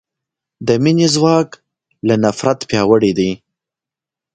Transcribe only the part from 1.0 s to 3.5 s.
ځواک له نفرت پیاوړی دی.